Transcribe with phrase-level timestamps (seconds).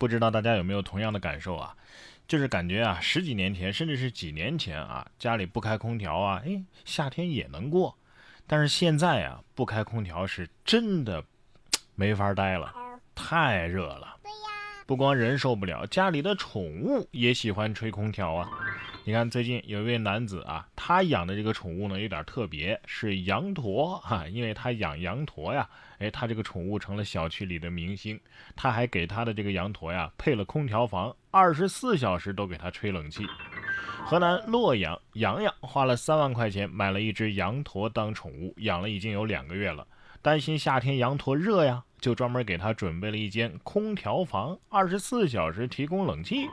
[0.00, 1.76] 不知道大家有没有同样的感受啊？
[2.26, 7.94] 就是感觉啊，十几年前，甚至是几年前啊，家里不开空调啊，哎，夏天也能过。
[8.46, 11.22] 但是现在啊，不开空调是真的
[11.96, 12.72] 没法待了，
[13.14, 14.16] 太热了。
[14.86, 18.48] 不光人受不了，家里的宠物也喜欢吹空调啊。
[19.04, 25.66] 你看，最近有一位男子啊，他养的这个宠物呢有点特别，是羊驼哈，因为他养羊驼呀，
[25.98, 28.20] 哎，他这个宠物成了小区里的明星。
[28.54, 33.26] 他还给他的这个羊驼呀配了空调房，二十四小时都给他吹冷气。
[34.04, 39.86] 河南洛阳，洋洋花了三万块钱买了一只羊驼当宠物，养了已经有两个月了，
[40.22, 41.84] 担心夏天羊驼热呀。
[42.00, 46.48] 就专门给他准备了一间空调房，二十四小时提供冷气。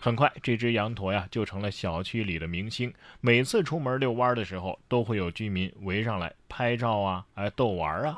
[0.00, 2.90] 很快，这只羊驼呀就成了小区里的明星。
[3.20, 8.16] 每次出门遛弯的时候，都会有居民围上来拍照啊，哎，逗玩啊。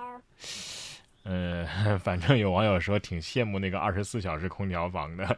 [1.24, 1.66] 呃，
[1.98, 5.36] 反正有网友说挺羡慕那个二十四小时空调房的。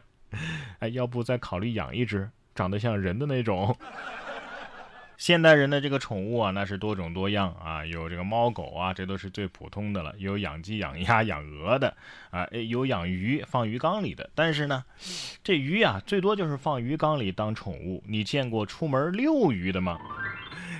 [0.77, 3.75] 哎，要不再考虑养一只长得像人的那种。
[5.21, 10.11] 现代人的这个宠物啊，那是多种多样啊，有这个猫狗啊，这都是最普通的了。
[10.17, 11.95] 有养鸡、养鸭、养鹅的
[12.31, 14.27] 啊，有养鱼放鱼缸里的。
[14.33, 14.83] 但是呢，
[15.43, 18.03] 这鱼啊，最多就是放鱼缸里当宠物。
[18.07, 19.99] 你见过出门遛鱼的吗？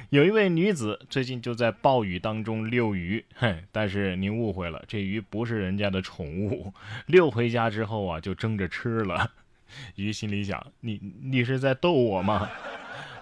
[0.10, 6.74] 有一位女子最近就在暴雨当中遛鱼，嘿，但是您误会了，这鱼不是人家的宠物，
[7.06, 9.34] 遛回家之后啊，就蒸着吃了。
[9.98, 12.50] 鱼心里想：你你是在逗我吗？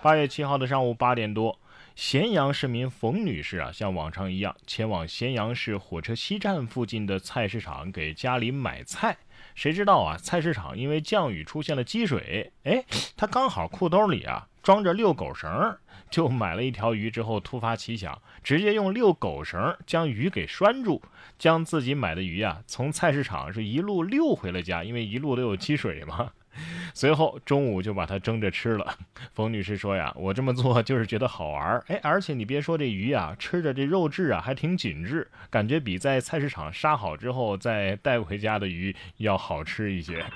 [0.02, 1.60] 八月七号的上午八点多，
[1.94, 9.18] 咸阳市民冯女士啊，像往常一样前往咸阳市火车西站附近的菜市场给家里买菜。
[9.56, 12.82] 谁知道啊，菜市场因为降雨出现了积水，哎，
[13.18, 15.78] 她刚好裤兜里啊装着遛狗绳，
[16.10, 17.12] 就买了一条鱼。
[17.12, 21.02] 之后突发奇想，直接用遛狗绳将鱼给拴住，
[21.38, 26.32] 将自己买的鱼啊从菜市场是一路遛回了家，因为一路都有积水嘛。
[26.94, 28.96] 随后中午就把它蒸着吃了。
[29.34, 40.24] 冯女士说呀：“我这么做 就是觉得好玩儿，哎，而且你别说这鱼啊，吃着这肉质啊还挺紧致，感觉比在菜市场杀好之后再带回家的鱼要好吃一些。”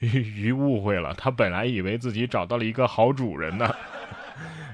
[0.00, 3.74] 鱼鱼误会了，他本来以为自己找到了一个好主人呢。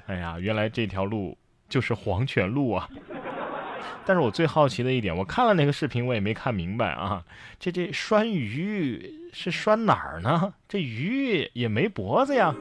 [0.06, 1.36] 哎呀，原来这条路
[1.68, 2.88] 就是黄泉路啊！
[4.04, 7.24] 但是我最好奇的一点，我看了那个视频，我也没看明白啊。
[7.58, 10.54] 这这拴鱼是拴哪儿呢？
[10.68, 12.54] 这鱼也没脖子呀。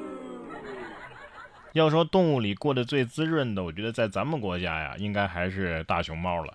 [1.74, 6.54] 要说动物里过得最滋润的，我觉得在咱们国家呀，应该还是大熊猫了。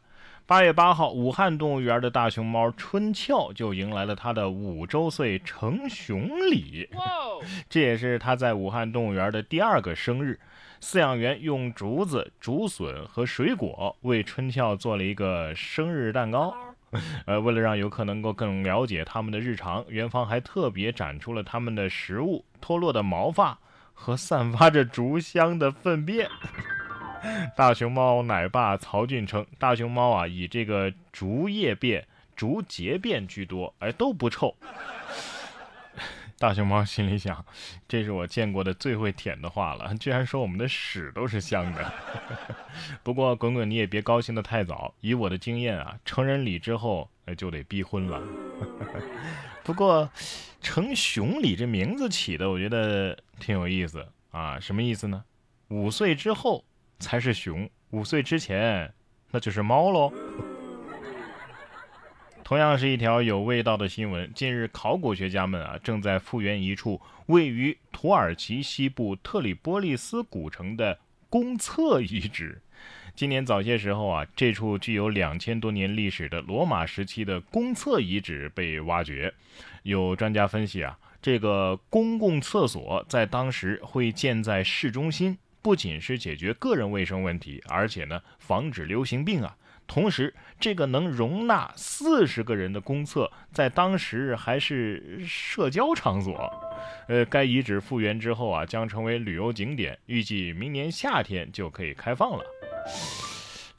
[0.53, 6.87] 八月八号，武汉动物园的大熊猫春俏就迎来了它的五周岁成熊礼，
[7.71, 10.39] 这也是它在武汉动物园的第二个生日。
[10.79, 16.55] 饲养员用竹子、竹笋和水果为春俏做了一个生日蛋糕。
[17.25, 23.59] 呃，为了让游客能够更了解他们的日常，园方还特别展出了他们的食物、脱落的毛发
[23.95, 26.29] 和散发着竹香的粪便。
[27.57, 34.55] 大熊猫奶爸曹俊称，大熊猫啊以这个竹叶便、竹节便居多，哎都不臭。
[36.39, 37.45] 大熊猫心里想
[37.87, 41.93] ：“这是我见过的最会舔的话了，居然说我们的屎都是香的。
[43.05, 44.93] ”不过滚滚，你也别高兴得太早。
[45.01, 47.09] 以我的经验啊，成人礼之后
[47.39, 48.21] 就得逼婚了。
[49.63, 50.11] 不过，
[50.61, 54.59] 成熊礼这名字起的，我觉得挺有意思啊。
[54.59, 55.23] 什么意思呢？
[55.69, 56.65] 五岁之后
[57.03, 58.95] 才是熊，五岁之前
[59.33, 60.13] 那就是猫喽。
[62.45, 64.31] 同样是一条有味道的新闻。
[64.35, 70.99] 近日，考古学家们啊正在复原一处位于土耳其西部特里波利斯古城的
[71.29, 72.63] 公厕遗址。
[73.17, 79.35] 今年早些时候啊，这处具有两千多年历史的罗马时期的公厕遗址被挖掘。
[79.83, 89.57] 有专家分析啊，这个公共厕所在当时会建在市中心，不仅是解决个人卫生问题，而且呢，防止流行病啊。
[89.87, 96.51] 同时，这个能容纳四十个人的公厕，在当时还是社交场所。
[97.09, 102.45] 呃，该遗址复原之后啊，将成为旅游景点，预计明年夏天就可以开放了。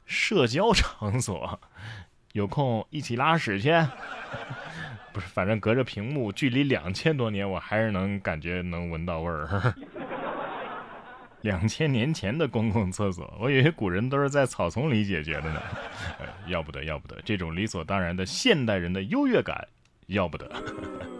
[0.06, 1.58] 社交场所，
[2.32, 3.70] 有空一起拉屎去？
[5.12, 9.74] 不是，反正隔着屏幕，距离两千多年，我还是能感觉能闻到味儿。
[11.44, 15.60] 两千年前的公共厕所， 我以为古人都是在草丛里解决的呢。
[16.18, 19.68] 呃要不得，要不得，这种理所当然的现代人的优越感，
[20.06, 20.50] 要不得。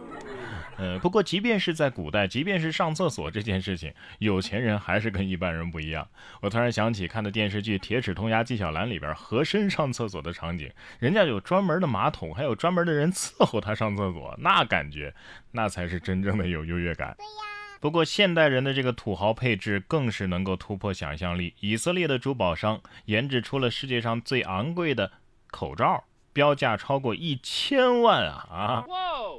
[0.76, 6.09] 呃，不过即便是在古代，即便是上厕所这件事情，有钱人还是跟一般人不一样。
[6.41, 15.15] 我突然想起看的电视剧《铁齿铜牙纪晓岚》里边和珅上厕所的场景，人家有专门的马桶，还有专门的人伺候他上厕所，那感觉
[15.53, 17.15] 那才是真正的有优越感。
[17.19, 17.55] 对呀。
[17.84, 21.52] 不过现代人的这个土豪配置更是能够突破想象力。
[21.60, 25.12] 以色列的珠宝商研制出了世界上最昂贵的
[25.50, 26.02] 口罩。
[26.32, 28.84] 标价超过一千万啊啊！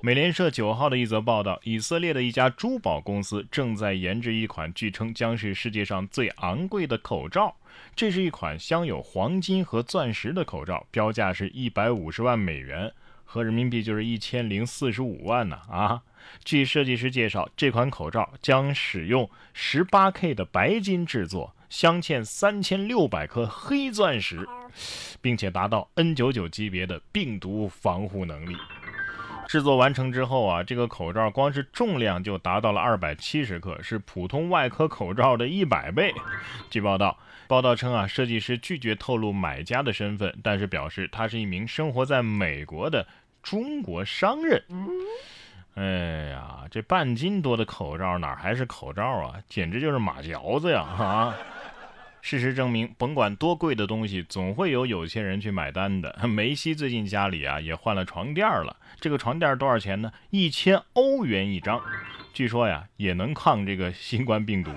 [0.03, 7.55] 美联社九号的一则报道，以色列的一家珠宝公司正在研制一款据称将是世界上最昂贵的口罩。
[7.95, 12.93] 这是一款镶有黄金和钻石的口罩，标价是一百五十万美元，
[13.25, 16.01] 合人民币就是一千零四十五万呢啊！
[16.43, 21.53] 据设计师介绍，这款口罩将使用十八 K 的白金制作。
[21.67, 24.47] 镶嵌三千六百颗黑钻石，
[25.19, 28.55] 并且达到 N99 级别的病毒防护能力。
[29.47, 36.13] 制作完成之后啊，这个口罩光是重量就达到了二百七十克，是普通外科口罩的一百倍。
[36.69, 43.07] 据报道，报道称啊，设计师拒绝透露买家的身份，但是表示他是一名生活在美国的
[43.43, 44.63] 中国商人。
[45.75, 50.81] 哎呀，这半斤多的口罩哪还是口罩啊，简直就是马嚼子呀！
[50.81, 51.35] 啊！
[52.21, 56.17] 事实证明，甭管多贵的东西，总会有有钱人去买单的。
[56.27, 60.11] 梅西最近家里啊也换了床垫了，这个床垫多少钱呢？
[60.31, 61.79] 一千欧元一张，
[62.33, 64.71] 据说呀也能抗这个新冠病毒。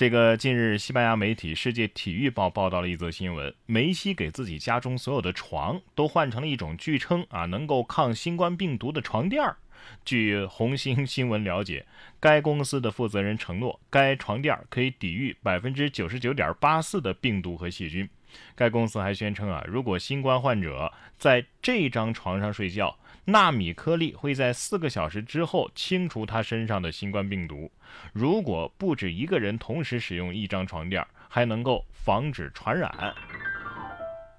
[0.00, 9.58] 这个近日，西班牙媒体《世界体育报》报道了一则新闻：梅西给自己家中所有的床都换成了一种据称啊能够抗新冠病毒的床垫儿。
[10.02, 11.84] 据红星新闻了解，
[12.18, 18.08] 该公司的负责人承诺，该床垫可以抵御百分之九十九点八四的病毒和细菌。
[18.54, 27.70] 该公司还宣称啊，如果新冠患者在这张床上睡觉，纳米颗粒会在四个小时之后清除他身上的新冠病毒。
[28.12, 32.90] 如果不止一个人同时使用一张床垫，还能够防止传染。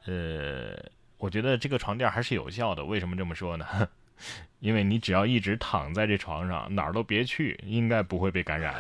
[0.06, 0.76] 呃，
[1.18, 2.84] 我觉得这个床垫还是有效的。
[2.84, 3.66] 为什么这么说呢？
[4.60, 8.76] 因为你只要一直躺在这床上，哪儿都别去，应该不会被感染。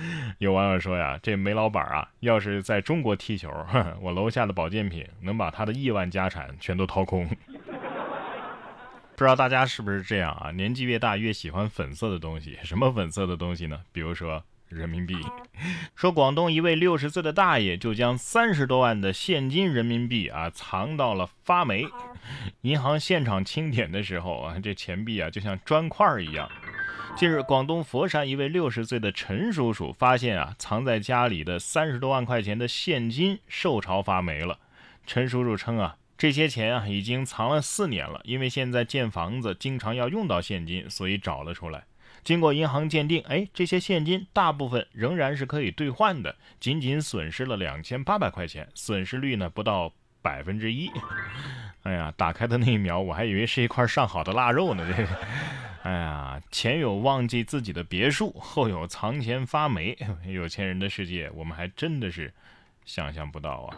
[0.38, 3.50] 有网友说呀，这煤老板啊，要是在中国踢球，
[4.00, 7.28] 我楼下的保健品能把他的亿万家产全都掏空。
[9.14, 10.50] 不知道大家是不是这样啊？
[10.50, 13.80] 年纪越大越喜欢粉色的东西，什么粉色的东西呢？
[13.92, 14.42] 比如说。
[14.72, 15.14] 人民币
[15.94, 21.86] 说，广东一位六十岁的大爷就将三十多万的现金人民币啊藏到了发霉。
[22.62, 26.50] 银行现场清点的时候啊，这钱币啊就像砖块一样。
[27.14, 34.58] 近日，广东佛山一位六十岁的陈叔叔发现啊，藏在家里的三十多万块钱的现金受潮发霉了。
[35.06, 41.84] 陈叔叔称啊，这些钱啊已经藏了四年了，因为现在建房子经常要用到现金，所以找了出来。
[42.24, 49.92] 经过银行鉴定，哎，这些现金大部分仍然是可以兑换的，仅仅损失了两千八百块钱，损失率呢不到
[50.22, 50.88] 百分之一。
[51.82, 54.86] 哎呀，打开的那一秒，我还以为是一块上好的腊肉呢。
[54.96, 55.08] 这个，
[55.82, 59.96] 哎呀，前有忘记自己的别墅，后有藏钱发霉，
[60.26, 62.32] 有钱人的世界，我们还真的是
[62.84, 63.76] 想象不到啊。